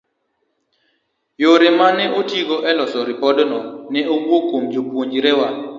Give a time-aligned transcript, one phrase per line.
[1.43, 3.59] yore ma ne otigo e loso ripodno
[3.93, 5.47] ne owuok kuom jopuonjrewa